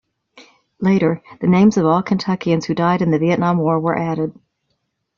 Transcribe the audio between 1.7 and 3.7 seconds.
of all Kentuckians who died in the Vietnam